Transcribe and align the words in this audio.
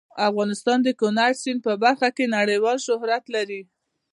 افغانستان 0.29 0.77
د 0.83 0.87
کندز 1.01 1.35
سیند 1.43 1.59
په 1.67 1.73
برخه 1.83 2.09
کې 2.15 2.33
نړیوال 2.37 2.77
شهرت 2.87 3.23
لري. 3.35 3.61